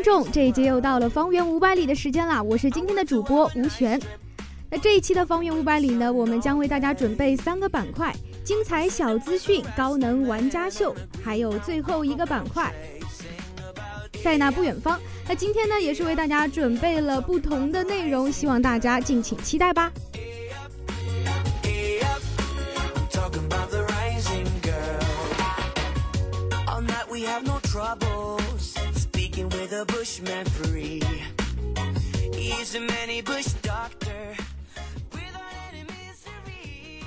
[0.00, 2.42] 听众，这一节又到了方圆五百里的时间啦！
[2.42, 4.00] 我是今天的主播吴璇。
[4.70, 8.10] 那这一期的方圆五百里呢，我们将为大家准备三个板块：
[8.42, 12.72] 精彩小资讯、高能玩家秀，还有最后一个板块——
[14.24, 14.98] 在那不远方。
[15.28, 19.92] 那今天呢，也是为大家准备了不同的内容，希望大家敬请期待吧。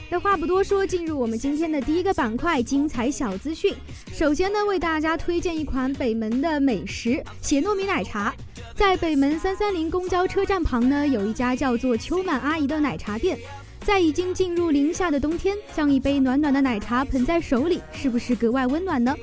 [0.09, 3.73] 那话不多说，进入我们今天的第一个板块——精彩小资讯。
[4.13, 8.33] 首先呢，为大家推荐一款北门的美食——血糯米奶茶。
[8.75, 13.37] 在北门三三零公交车站旁呢，有一家叫做秋满阿姨的奶茶店。
[13.81, 19.15] 在已经进入零下的冬天，将一杯暖暖的奶茶捧在手里，是不是格外温暖呢？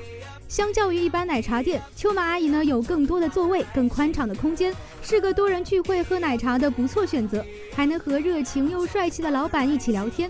[0.51, 7.41] 相较于一般奶茶店，秋满阿姨呢有更多的座位、更宽敞的空间，是个多人聚会喝奶茶的不错选择，
[7.73, 10.29] 还能和热情又帅气的老板一起聊天。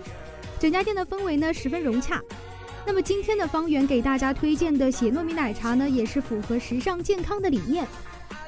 [0.60, 2.22] 整家店的氛围呢十分融洽。
[2.86, 7.84] 那么今天的方圆给大家推荐的血糯米奶茶呢，也是符合时尚健康的理念。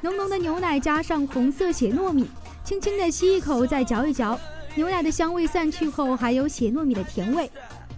[0.01, 2.31] 浓浓的牛奶加上红色血糯米，
[2.63, 4.39] 轻轻的吸一口，再嚼一嚼，
[4.77, 7.51] 牛奶的香味散去后，还有血糯米的甜味。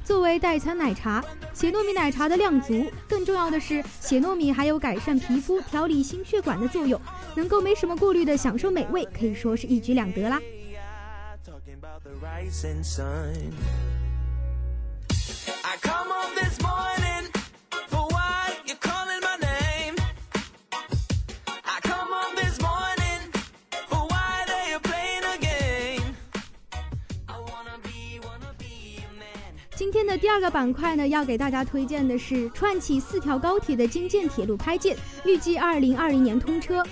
[0.07, 1.21] 作为代餐奶茶，
[1.53, 7.01] 血糯米奶茶的量足，更重要的是血糯米还有改善皮肤、调理心血管的作用，
[7.35, 10.41] 能够没什么顾虑的享受美味，可以说是一举两得啦。
[15.65, 16.96] I come on this boy
[30.17, 36.83] 第二个板块呢，要给大家推荐的是串起四条高铁的京建铁路开建，预计二零二零年通车。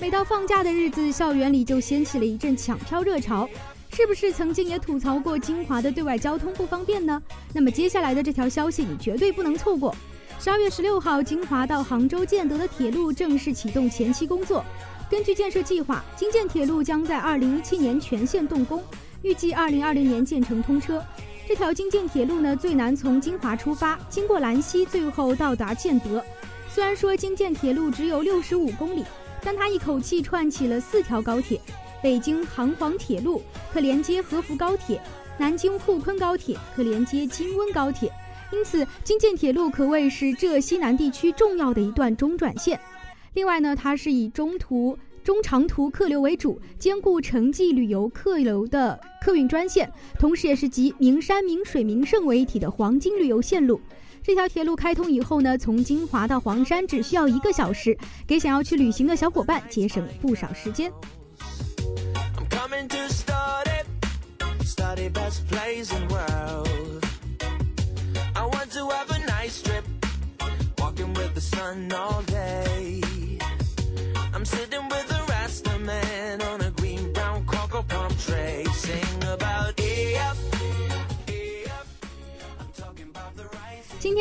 [0.00, 3.48] 每到放假的日子，校园里就掀起了一阵抢票热潮。
[3.92, 7.22] 是不是曾经也吐槽过金华的对外交通不方便呢？
[7.52, 9.94] 那么接下来的这条消息你绝对不能错过。
[10.40, 14.64] 十二月十六号，金华到杭州建德的铁路正式启动前期工作。
[15.08, 18.82] 根据建设计划，京建铁路将在二零一七年全线动工，
[19.22, 21.00] 预计二零二零年建成通车。
[21.46, 26.24] 这条京建铁路呢，最南从金华出发，经过兰溪，最后到达建德。
[26.70, 29.04] 虽然说京建铁路只有六十五公里，
[29.42, 31.60] 但它一口气串起了四条高铁。
[32.02, 35.00] 北京杭黄铁路可连接合福高铁，
[35.38, 38.10] 南京沪昆高铁可连接京温高铁，
[38.50, 42.80] 因此京建铁路可谓是浙西南地区重要的一段中转线。
[43.34, 44.98] 另外呢，它是以中途。
[45.24, 53.80] 中长途客流为主，兼顾城际旅游客流的客运专线，同时也是集名山名水名胜为一体的黄金旅游线路。
[54.22, 60.92] 这条铁路开通以后呢，从金华到黄山只需要一个小时，给想要去旅行的小伙伴节省了不少时间。
[71.88, 72.03] No.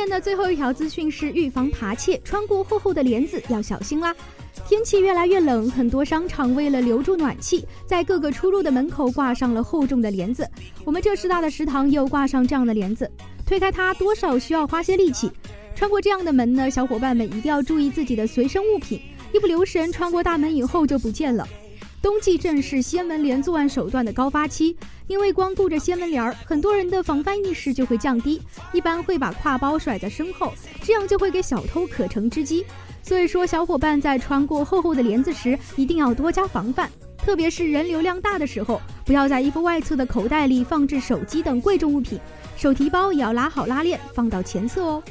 [0.04, 4.14] 天的最后一条资讯是预防扒窃，穿过厚厚的帘子要小心啦。
[4.68, 10.46] 天气越来越冷，很多商场为了留住暖气，在各个出入的门口挂上了厚重的帘子。
[10.84, 13.10] 我们浙师大的食堂又挂上这样的帘子，
[13.46, 15.32] 推开它多少需要花些力气。
[15.74, 19.00] 穿过这样的门呢，小伙伴们一定要注意自己的随身物品，
[19.34, 21.48] 一不留神穿过大门以后就不见了。
[22.04, 24.76] 冬季正是掀门帘作案手段的高发期，
[25.08, 28.42] 因为光顾着掀门帘儿，很多人的防范意识就会降低，
[28.74, 32.66] 一般会把挎包甩在身后，这样就会给小偷可乘之机。
[33.02, 42.20] 所以说，小伙伴在穿过厚厚的帘子时，一定要多加防范，特别是人流量大的时候，不要在衣服外侧的口袋里放置手机等贵重物品，
[42.58, 45.04] 手提包也要拉好拉链，放到前侧哦。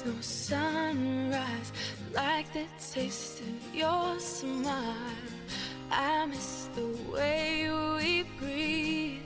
[0.00, 1.72] There's no sunrise,
[2.14, 4.94] like the taste of your smile.
[5.90, 9.20] I miss the way we breathe.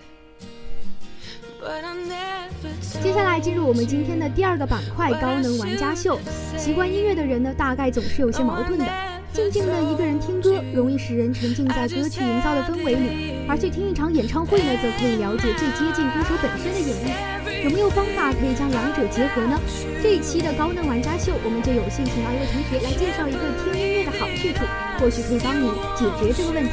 [3.03, 6.19] 接下来进入我们今天的第二个板块——高能玩家秀。
[6.59, 8.87] 习惯音乐的人呢，大概总是有些矛盾的。
[9.33, 17.44] 静静的一个人听歌，容易使人沉浸在歌曲营造的氛围里；而去听一场演唱会呢，则可以了解最接近歌手本身的演绎。
[17.65, 19.59] 有没有方法可以将两者结合呢？
[20.03, 24.61] 这一期的高能玩家秀，我们就有幸请到一位同学来介绍一个听音乐的好去处，
[25.01, 26.73] 或许可以帮你解决这个问题。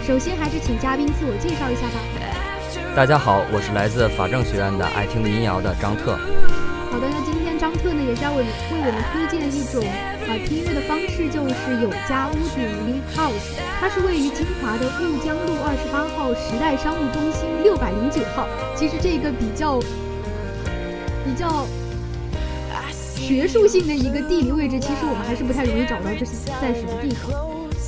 [0.00, 2.00] 首先，还是请嘉宾自我介绍一下吧。
[2.96, 6.16] 大家好，我是来自法政学院的爱听民谣的张特。
[6.88, 9.84] 好的，那今天张特呢，也是要为为我们推荐一种
[10.24, 18.48] 啊听音乐的方式，就是有家屋顶 Live House，它是位于金华的雾江路二十八号时代商务中心六百零九号。
[18.74, 19.78] 其实这个比较。
[21.24, 21.66] 比较
[22.90, 27.30] 学术性的一个地理位置，其实我们还是不太容易找到这些在什么地方。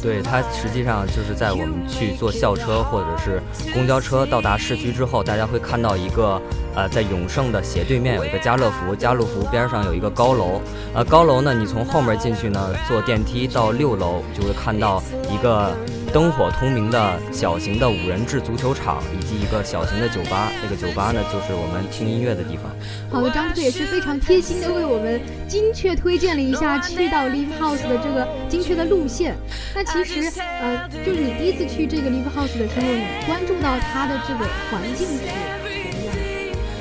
[0.02, 3.40] 对，它实际上就是在我们去坐校车或者是
[3.73, 6.40] 公交车到达市区之后，大家会看到一个
[6.75, 10.61] 呃，在永盛的斜对面有一个家乐福，家乐福边上有一个高楼，
[10.93, 15.73] 呃，高楼呢，你从后面进去呢，坐电梯到六楼就会看到一个。
[16.12, 20.53] 灯火通明的小型的五人制足球场，以及一个小型的酒吧。
[20.62, 22.70] 那个酒吧呢，就是我们听音乐的地方。
[23.11, 25.19] 好的，张哥也是非常贴心的为我们
[25.49, 29.35] 精确推荐了一下去到 Live House 的这个精确的路线。
[29.75, 35.73] 那其实，呃，就是你第一次去这个 Live House 的时候，你关注到它的这个环境是什么样的？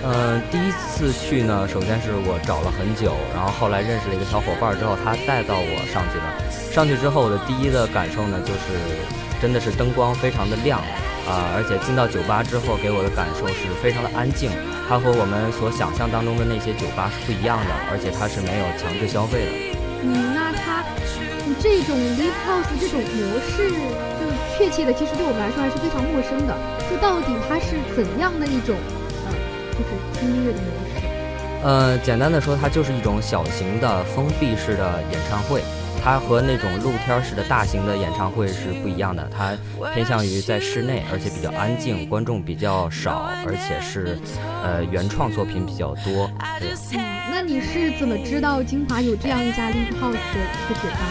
[0.04, 6.52] 嗯，第一次去呢，首先是我找了很久，然后后来认识了一个小伙伴之后，他带到我上去的。
[6.74, 8.82] 上去之后，我的第一的感受呢，就是
[9.42, 10.80] 真的是灯光非常的亮
[11.28, 14.52] 啊，而且进到酒吧之后，给我的感受是非常的安静。
[14.88, 19.52] 它和我们所想象当中的那些酒吧是不一样的，而且它是没有强制消费的。
[20.04, 20.84] 嗯，那它
[21.60, 23.72] 这种 live house 这种模式，
[24.20, 24.22] 就
[24.54, 26.54] 确切的，其实对我们来说还是非常陌生的。
[26.90, 28.76] 就到底它是怎样的一种，
[29.26, 29.34] 呃，
[29.74, 29.90] 就是
[30.20, 31.02] 听音乐的模式？
[31.64, 35.62] 呃，简单的说，它就是一种小型的封闭式的演唱会。
[36.04, 39.56] 它和那种露天式的大型的演唱会是不一样的，它
[39.94, 44.20] 偏向于在室内，而且比较安静，观众比较少，而且是，
[44.64, 46.28] 呃，原创作品比较多。
[46.40, 46.98] 嗯，
[47.30, 51.06] 那你是怎么知道金华有这样一家 live house 的一个酒吧？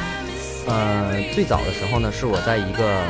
[0.67, 3.01] 呃，最早的时候呢，是我在一个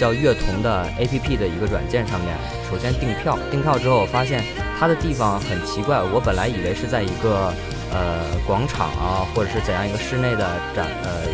[0.00, 2.34] 叫乐童的 APP 的一个软件上面，
[2.70, 4.42] 首先订票，订票之后我发现
[4.80, 7.52] 它的地方很奇怪，我本来以为是在一个。
[7.90, 10.44] 呃，广场啊，或者是怎样一个室内的
[10.76, 11.24] 展呃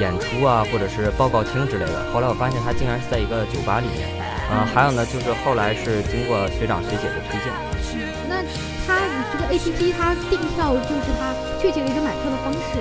[0.00, 2.02] 演出啊，或者是报告厅之类的。
[2.12, 4.08] 后来我发现他竟然是在一个酒吧里面。
[4.50, 7.48] 嗯，还有呢，就是后来是经过学长学姐的推荐。
[8.28, 8.42] 那
[8.84, 8.98] 他
[9.30, 12.76] 这个 APP 他订票就是他确切的一个买票的方式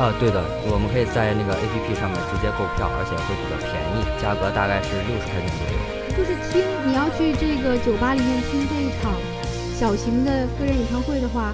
[0.00, 0.40] 啊，对的，
[0.72, 5.76] 我们可以在那个 APP 上面直接购票，而且会比较便宜，价格大概是六十块钱左右。
[6.16, 9.12] 就是听你要去这个酒吧里面听这一场
[9.78, 11.52] 小型的个人演唱会的话。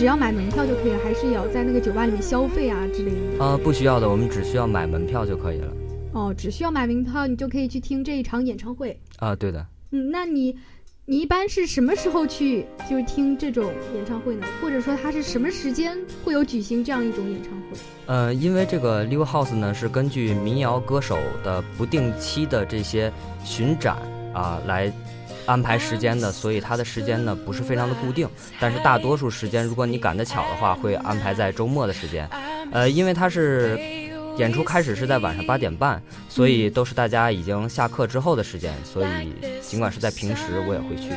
[0.00, 3.44] 只要买门票就可以了，还是也要在那个酒吧里面消费啊之类的？
[3.44, 5.70] 啊，不需要的，我们只需要买门票就可以了。
[6.14, 8.98] 哦，只需要买门票，你就可以去听这一场演唱会。
[9.18, 9.66] 啊，对的。
[9.90, 10.56] 嗯，那你，
[11.04, 14.46] 你一般是什么时候去就是听这种演唱会呢？
[14.62, 17.76] 或者说它是什么时间会有举行这样一种演唱会？
[18.06, 23.12] 呃，因为这个 live house 呢是根据民谣歌手的不定期的这些
[23.44, 23.98] 巡展
[24.32, 24.90] 啊来
[25.50, 28.28] 安排时间的，所以它的时间呢不是非常的固定。
[28.60, 32.28] 但是大多数时间，如果你赶得巧的话，会安排在周末的时间。
[32.70, 33.78] 呃，因为它是。
[34.38, 41.10] 演出开始是在晚上八点半，所以都是大家已经下课之后的时间，所以尽管是在平时，我也会去。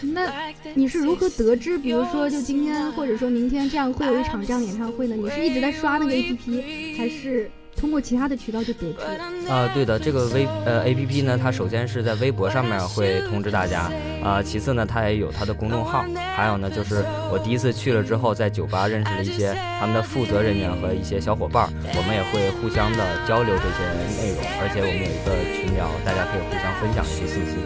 [0.00, 0.32] 那
[0.72, 5.14] 你是如何得知，比如说就今天或者说明天这样会有一场这样的演唱会呢？
[5.16, 7.50] 你是一直在刷那个 APP，还是？
[7.76, 13.90] 通过其他的渠道就得知啊，对的，这个微呃 A P P 呢，它首先是在微博上面会通知大家
[14.22, 16.04] 啊，其次呢，它也有它的公众号，
[16.36, 23.82] 还有呢，就是我第一次去了之后，在酒吧认识了一些他们的负责人员和一些小伙伴，我们也会互相的交流这些
[24.22, 27.58] 内容，而且我们有一个群聊，大家可以互相分享一些信息。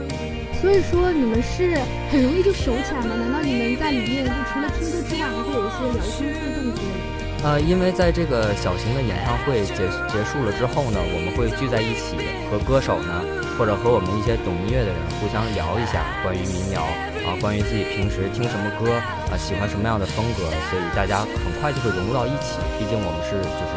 [0.62, 1.76] 所以说你们是
[2.10, 3.14] 很容易就熟起来吗？
[3.20, 6.32] 难道你们在里面就除了听歌之外，还会有一些聊天互动之类
[6.72, 7.25] 的？
[7.46, 12.18] 呃，因为在这个小型的演唱会结结束了之后呢，我们会聚在一起，
[12.50, 13.22] 和歌手呢，
[13.54, 16.82] 或者和我们一些懂音乐的人互相聊一下关于民谣
[17.22, 18.98] 啊，关于自己平时听什么歌
[19.30, 22.58] 啊，喜欢什么样的风格，所以大家很快就会融入到一起。
[22.82, 23.72] 毕竟我们是就是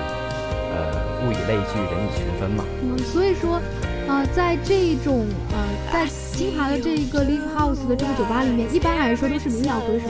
[0.74, 2.66] 呃物以类聚，人以群分嘛。
[2.82, 3.62] 嗯，所以说，
[4.10, 5.62] 呃，在这种呃
[5.94, 10.10] 在金华的这一个 live house 的这个酒吧里面，一般来说都是民谣歌手。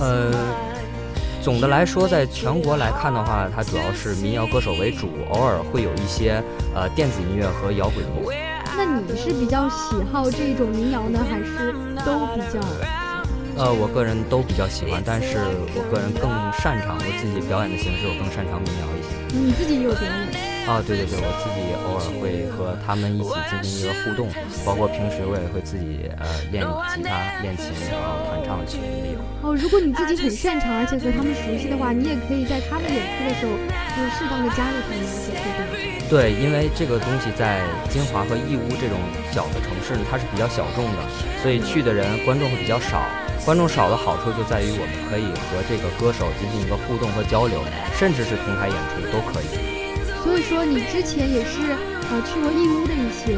[0.00, 0.32] 呃。
[1.42, 6.40] 总的来说，在全国来看的话，它主要是民谣歌手为主，偶尔会有一些
[6.72, 8.32] 呃电子音乐和摇滚乐。
[8.76, 11.72] 那你是比较喜好这种民谣呢，还是
[12.06, 12.60] 都比较？
[13.58, 15.36] 呃，我个人都比较喜欢，但是
[15.74, 19.36] 我个人更擅长我自己表演的形式，我更擅长民谣一些。
[19.36, 20.51] 你自己有表演？
[20.66, 24.30] 啊，对对对，我自己偶尔会和他们一起进行一个互动，
[24.64, 26.62] 包括平时我也会自己呃练
[26.94, 29.20] 吉他、练琴，然后弹唱之类的。
[29.42, 35.66] 哦，如果你自己很擅长，而且和他们熟悉的话，你也可以在他们演出的时候，就是适当的加入他们一些互动。
[36.06, 38.94] 对，因为这个东西在金华和义乌这种
[39.34, 41.02] 小的城市呢，它是比较小众的，
[41.42, 43.02] 所以去的人观众会比较少。
[43.44, 47.58] 观众少的好处就在于我们可以和这个歌手进行一个互动和交流，
[47.98, 49.81] 甚至是同台演出都可以。
[50.32, 51.60] 所以说，你之前也是
[52.08, 53.36] 呃去过义乌的一些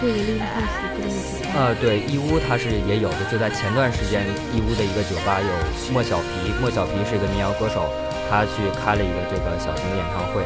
[0.00, 1.52] 这个 live house 之类的。
[1.52, 4.24] 呃，对，义乌它是也有的，就在前段时间，
[4.56, 7.92] 义乌的一个酒吧有莫小皮，莫小皮是一个民谣歌手，
[8.30, 10.40] 他去开了一个这个小型的演唱会。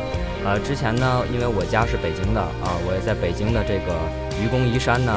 [0.44, 3.94] 呃，之前呢，因为我家是北京的啊，我也在北京的这个
[4.42, 5.14] 愚公移山呢，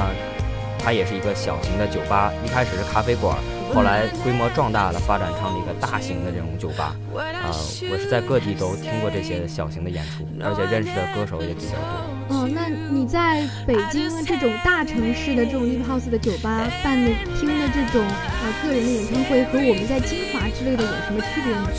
[0.77, 3.35] 它也是一个小型的酒吧，一开始是咖啡馆。
[3.73, 6.95] 后来规模壮大了，发展成了一个大型的这种酒吧。
[7.15, 7.51] 啊，
[7.91, 12.37] 我是在各地都听过这些小型的演出，而且认识的歌手也比较多。
[12.37, 21.69] 哦，那你在北京这种大城市的这种 live house 的酒吧办的听的这种呃个人的演唱会，和我们在金华之类的有什么区别吗？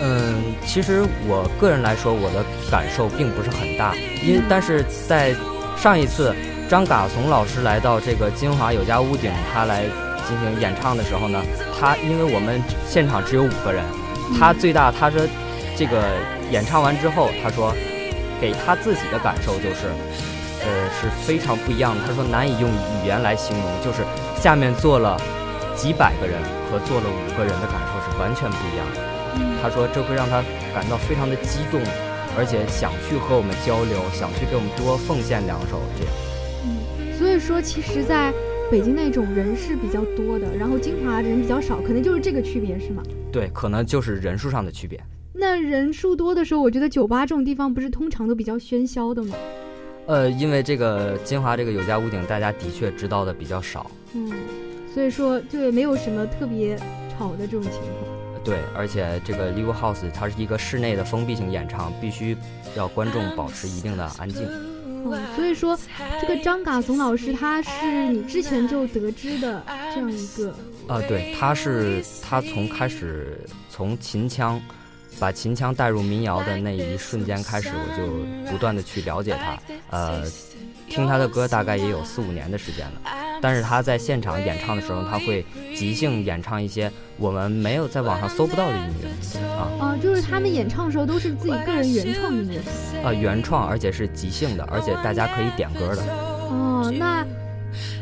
[0.00, 5.34] 嗯，其实我个人来说，我的感受并不是很大，因但是在
[5.76, 6.34] 上一次
[6.68, 9.84] 张嘎怂老师来到这个金华有家屋顶，他来。
[10.28, 11.42] 进行演唱的时候呢，
[11.80, 13.82] 他因为我们现场只有五个人，
[14.38, 15.18] 他最大他说
[15.74, 16.04] 这个
[16.50, 17.72] 演唱完之后，他说
[18.38, 19.88] 给他自己的感受就是，
[20.60, 20.68] 呃
[21.00, 22.02] 是非常不一样的。
[22.06, 24.04] 他说难以用语言来形容，就是
[24.38, 25.16] 下面坐了
[25.74, 26.36] 几百个人
[26.70, 29.00] 和坐了五个人的感受是完全不一样的。
[29.62, 30.42] 他说这会让他
[30.74, 31.80] 感到非常的激动，
[32.36, 36.12] 而且想去和我们交流，想去给我们多奉献两首这样。
[36.64, 38.32] 嗯，所以说其实，在。
[38.70, 43.02] 北京那种人是比较多的，然后金华人比较少，可能就是这个区别，是吗？
[43.32, 45.00] 对，可能就是人数上的区别。
[45.32, 49.34] 那人数多的时候，我觉得酒吧这种地方不是通常都比较喧嚣的吗？
[50.06, 53.90] 呃，因为这个金华这个有家屋顶，大家的确知道的比较少。
[54.12, 54.30] 嗯，
[54.92, 56.76] 所以说就也没有什么特别
[57.16, 58.42] 吵的这种情况。
[58.44, 62.36] 对，而且这个 live house 它是一个室内的封闭性演唱，必须
[62.76, 64.46] 要观众保持一定的安静。
[65.36, 65.78] 所以说，
[66.20, 69.62] 这个张嘎怂老师他是你之前就得知的
[69.94, 70.54] 这样一个
[70.86, 73.38] 啊，对，他是他从开始
[73.70, 74.60] 从秦腔，
[75.18, 79.58] 把秦腔带入民谣的那一瞬间开始，我就不断的去了解他，
[79.90, 80.24] 呃。
[80.90, 83.02] 听他的歌大概也有四五年的时间了，
[83.42, 85.44] 但是他在现场演唱的时候，他会
[85.76, 92.60] 即兴演唱一些我们没有在网上搜不到的音乐啊啊，就是他们演唱的时候都是自己个人原创音乐
[93.02, 96.02] 啊，原创而且是即兴的，而且大家可以点歌的
[96.48, 96.92] 哦。
[96.96, 97.26] 那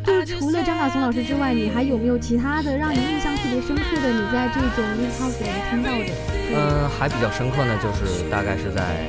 [0.05, 4.09] 就是除了张大松老师之外，你还有没有其他的让你印象特别深刻的？
[4.09, 6.13] 你在这种 live house 里听到的？
[6.55, 9.07] 嗯，还比较深刻呢，就是大概是在。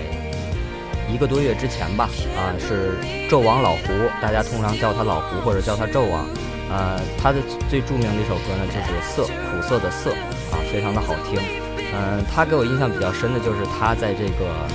[1.10, 2.98] 一个多月之前吧，啊，是
[3.30, 6.28] 纣王老胡，大家通常叫他老胡或者叫他纣王。
[6.70, 10.12] 呃，他的最著名的一首歌呢，就是《涩》，苦涩的涩
[10.52, 11.40] 啊，非常的好听。
[11.94, 14.68] 嗯，他给我印象比较深的就是他在这个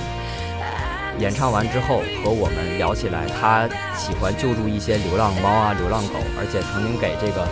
[1.19, 7.45] 演唱完之后和我们聊起来，他喜欢救助一些流浪猫啊、流浪狗，而且曾经给这个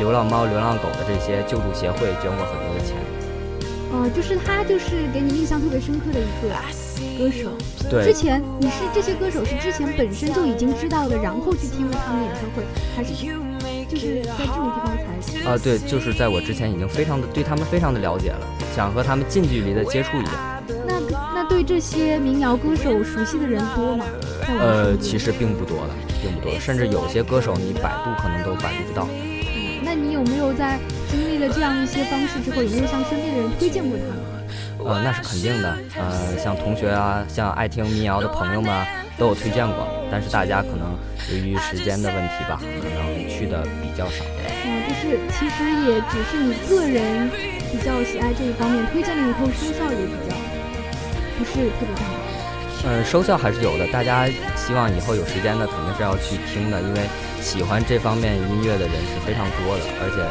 [0.00, 2.98] 流浪猫、流浪狗的这些救助协会捐过很多的钱。
[3.94, 6.50] 哦，就是他，就是给你印象特别深刻的一个
[7.16, 7.54] 歌手。
[7.88, 12.64] 对，之前你是这些歌手是之前本身就已经知道的，然后去听了他们演唱会，
[12.96, 13.14] 还是
[13.94, 15.50] 就是在这种地方才？
[15.50, 20.32] 啊，对，就是在我之前已经非常的对他们非常的了解了，想和他们近距离的接触一下。
[20.86, 21.00] 那
[21.34, 24.04] 那对这些民谣歌手熟悉的人多吗？
[24.60, 29.06] 呃，其实并不多的，并不多，甚至有些歌手你百度可能都百度不到。
[29.82, 30.78] 那你有没有在
[31.10, 34.16] 经历了这样一些方式之后，有没有向身边的人推荐过他们？
[34.86, 35.78] 呃，那是肯定的。
[35.96, 38.86] 呃，像同学啊，像爱听民谣的朋友们
[39.18, 40.96] 都有推荐过，但是大家可能
[41.30, 43.03] 由于时间的问题吧，可能
[43.34, 44.24] 去的比较少。
[44.64, 47.28] 嗯，就是其实也只是你个人
[47.72, 50.36] 比较喜爱这一方面，推荐了以后收效也比较
[51.36, 52.02] 不是特别大。
[52.86, 53.86] 嗯，收效还是有的。
[53.88, 57.00] 大家希望以后有时间的肯定是要去听的，因为
[57.40, 60.22] 喜欢这方面音乐的人是非常多的，而且。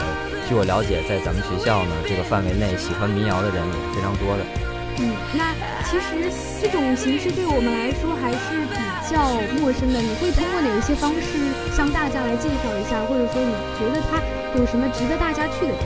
[0.45, 4.43] 据我了解，在咱们学校呢，这个范围内喜欢民谣的人也是非常多的。
[5.00, 5.54] 嗯，那
[5.90, 6.32] 其实
[6.62, 8.78] 这种形式对我们来说还是比
[9.10, 10.00] 较陌生的。
[10.00, 14.22] 你会通过哪一些方式向大家来介绍一下，或者说你觉得它
[14.58, 15.84] 有什么值得大家去的点？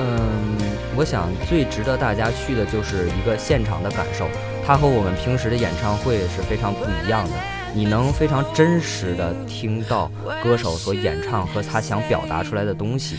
[0.00, 0.56] 嗯，
[0.96, 4.28] 我想最值得大家去的就是一个现场的感受，
[4.66, 7.36] 它和我们平时的演唱会是非常不一样的。
[7.72, 10.10] 你能非常真实的听到
[10.42, 13.16] 歌手所演唱和他想表达出来的东西，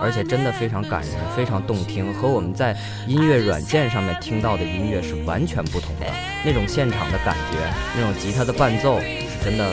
[0.00, 6.06] 而且真的非常感人，非常动听，和我们在音乐软件上面听到的音乐是完全不同的。
[6.44, 7.58] 那种现场的感觉，
[7.96, 9.70] 那种吉他的伴奏是真的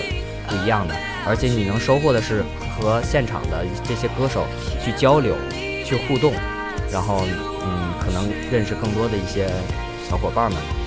[0.47, 0.95] 不一样的。
[1.27, 2.43] 而且你能收获的是
[2.77, 4.45] 和现场的这些歌手
[4.83, 5.35] 去交流、
[5.83, 6.33] 去互动，
[6.91, 7.23] 然后
[7.63, 9.49] 嗯，可能认识更多的一些
[10.07, 10.78] 小伙伴们。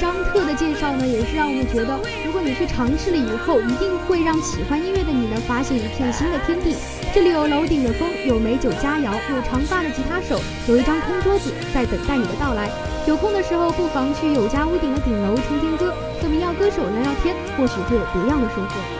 [0.00, 6.76] 张特的介绍呢，也是让我们觉得，如果你去尝试了以后，一定会让喜欢音乐的你呢，发现一片新的天地。
[7.12, 12.70] 这里有楼顶的风，有美酒佳肴，有长发的吉他手，有一张空桌子在等待你的到来。
[13.06, 18.97] 有空的时候，不妨去有家屋顶的顶楼听听歌，和民谣歌手聊聊天，或许会有别样的收获。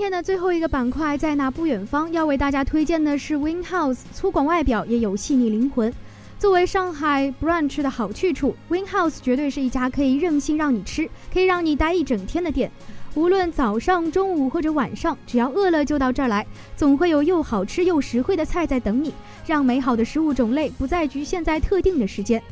[0.00, 5.92] 今天的最后一个板块，在那不远方，要为大家推荐的是 Win House，粗犷外表也有细腻灵魂。
[6.38, 12.72] 作为上海 brunch 的好去处，Win House 绝对是一家可以任性让你吃，可以让你待一整天的店。
[13.14, 19.12] 无论早上、中午或者晚上，只要饿了就到这儿来，总会有又好吃又实惠的菜在等你，
[19.46, 22.42] 让美好的食物种类不再局限在特定的时间。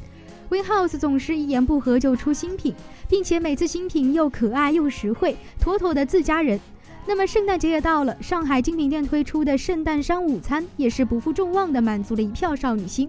[0.50, 2.74] Win House 总是一言不合就出新品，
[3.08, 6.60] 并且每次新品又可爱又实惠，妥妥的自家人。
[7.08, 13.08] 那么圣诞节也到了，上海精品店推出的圣诞商午餐也是不负众望的满足了一票少女心。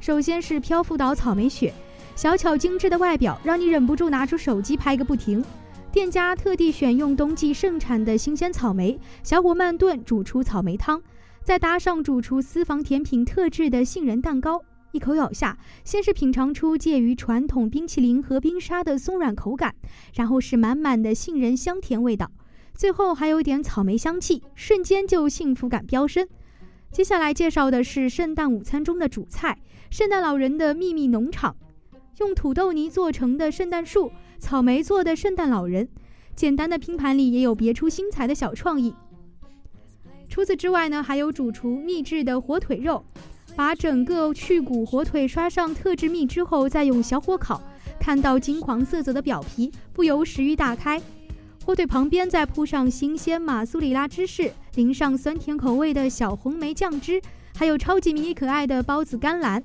[0.00, 1.72] 首先是漂浮岛草莓雪，
[2.14, 5.42] 小巧精致的外表让你忍不住拿出手机拍个不停。
[5.90, 11.00] 店家特地选用冬季盛产的新鲜草莓，小火慢炖煮出草莓汤，
[11.42, 14.60] 再搭上主厨私房甜品特制的杏仁蛋糕。
[14.92, 19.74] 一口咬下，先是品尝出介于传统冰淇淋和冰沙的松软口感，
[20.12, 22.30] 然后是满满的杏仁香甜味道，
[22.78, 26.28] 最后还有一点草莓香气，瞬间就幸福感飙升。
[26.92, 29.58] 接下来介绍的是圣诞午餐中的主菜——
[29.90, 31.56] 圣诞老人的秘密农场，
[32.20, 35.88] 用土豆泥做成的圣诞树，草莓做的圣诞老人，
[36.36, 38.94] 简单的拼盘里也有别出心裁的小创意。
[40.28, 43.04] 除此之外呢，还有主厨秘制的火腿肉。
[43.56, 47.60] 把整个去骨火腿刷上特制蜜之后，再用小火烤，
[47.98, 51.02] 看到金黄色泽的表皮，不由食欲大开。
[51.68, 57.20] 火腿旁边再铺上新鲜马苏里拉芝士，淋上酸甜口味的小红莓酱汁，
[57.54, 59.62] 还有超级迷你可爱的包子甘蓝。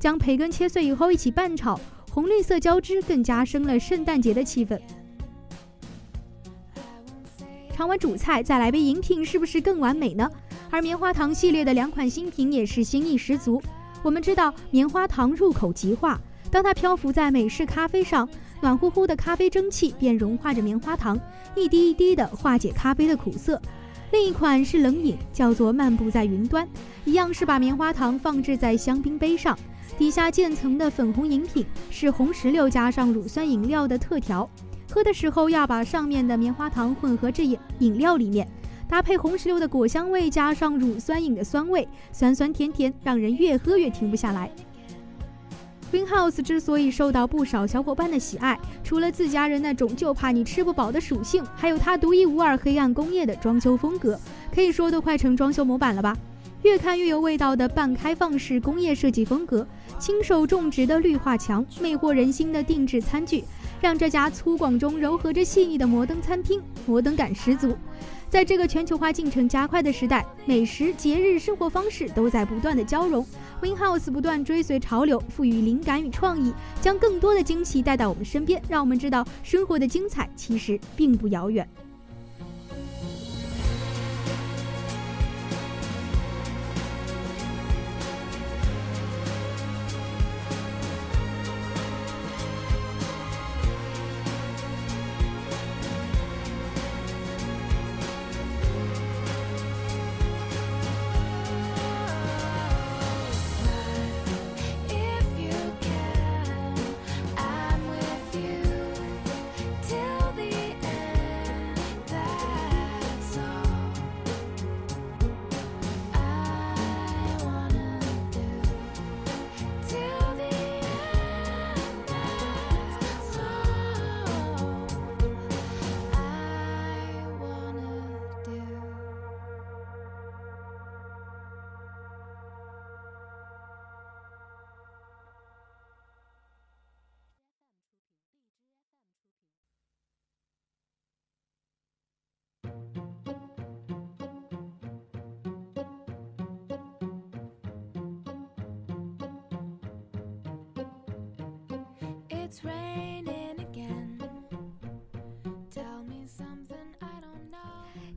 [0.00, 1.78] 将培根切碎以后一起拌炒，
[2.10, 4.80] 红绿色交织，更加深了圣诞节的气氛。
[7.76, 10.30] 尝完主菜，再来杯饮品，是不是更完美呢？
[10.70, 13.62] 而棉花糖系列的两款新品也是新意十足。
[14.02, 16.18] 我们知道棉花糖入口即化，
[16.50, 18.26] 当它漂浮在美式咖啡上，
[18.62, 21.18] 暖乎乎的咖啡蒸汽便融化着棉花糖，
[21.56, 23.60] 一滴一滴地化解咖啡的苦涩。
[24.12, 26.66] 另一款是冷饮，叫做漫步在云端，
[27.04, 29.58] 一样是把棉花糖放置在香槟杯上，
[29.98, 34.48] 底下渐层的粉红饮品是红石榴加上乳酸饮料的特调，
[34.88, 38.46] 喝的时候要把上面的棉花糖混合至饮饮料里面。
[38.88, 44.48] 搭配红石榴的果香味，加上乳酸饮的酸味，酸酸甜甜，让人越喝越停不下来。
[45.92, 54.18] Green House 之所以受到不少小伙伴的喜爱，除了自家人那种就怕你吃不饱的属性，还有它独一无二黑暗工业的装修风格，
[54.54, 56.16] 可以说都快成装修模板了吧？
[56.62, 59.66] 越看越有味道的半开放式工业设计风格，
[59.98, 63.44] 亲手种植的绿化墙，魅惑人心的定制餐具，
[63.78, 67.76] 让这家粗犷中柔和着细腻的摩登餐厅，摩登感十足。
[68.32, 73.22] 在这个全球化进程加快的时代，美食、节日、生活方式都在不断的交融。
[73.60, 81.68] Win House 不断追随潮流，赋予灵感与创意，将更多的惊喜带到我们身边，让我们知道生活的精彩其实并不遥远。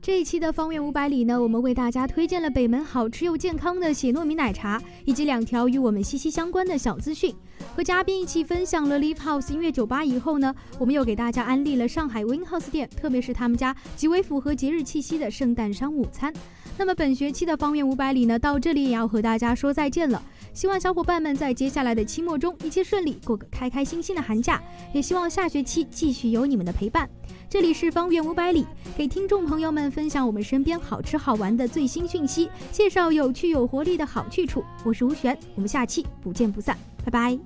[0.02, 7.34] 这一期的方圆五百里呢，我们为大家推荐了北门好吃又健康的血糯米奶茶，以及两条与我们息息相关的小资讯。
[7.74, 16.32] 和嘉宾一起分享了 Live House 音乐酒吧以后呢，我们又给大家安利了上海 Win House 店，特别是他们家极为符合节日气息的圣诞商务餐。
[16.78, 20.22] 那么本学期的方圆五百里呢，到这里也要和大家说再见了。
[20.56, 24.58] 希望小伙伴们在接下来的期末中一切顺利，过个开开心心的寒假。
[24.94, 27.06] 也希望下学期继续有你们的陪伴。
[27.46, 28.66] 这里是方圆五百里，
[28.96, 34.64] 给听众朋友们分享我们身边好吃好玩的最新讯息，介绍有趣有活力的好去处。
[34.82, 37.38] 我是吴璇，我们下期不见不散，拜拜。